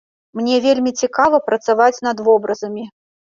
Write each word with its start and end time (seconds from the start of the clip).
Мне 0.37 0.55
вельмі 0.63 0.93
цікава 1.01 1.41
працаваць 1.51 2.01
над 2.09 2.25
вобразамі. 2.29 2.89